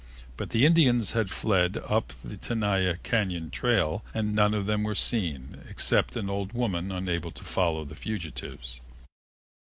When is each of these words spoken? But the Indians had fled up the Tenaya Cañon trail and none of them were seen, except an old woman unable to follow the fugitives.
But 0.35 0.49
the 0.49 0.65
Indians 0.65 1.11
had 1.11 1.29
fled 1.29 1.77
up 1.77 2.11
the 2.23 2.35
Tenaya 2.35 2.97
Cañon 3.03 3.51
trail 3.51 4.03
and 4.15 4.33
none 4.33 4.55
of 4.55 4.65
them 4.65 4.81
were 4.81 4.95
seen, 4.95 5.61
except 5.69 6.15
an 6.15 6.27
old 6.27 6.53
woman 6.53 6.91
unable 6.91 7.29
to 7.29 7.43
follow 7.43 7.85
the 7.85 7.93
fugitives. 7.93 8.81